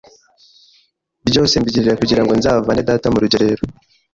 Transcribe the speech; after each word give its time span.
byose 1.27 1.53
mbigirira 1.61 1.99
kugira 2.01 2.21
ngo 2.23 2.33
nzavane 2.39 2.81
data 2.89 3.07
mu 3.13 3.19
rugerero 3.23 3.63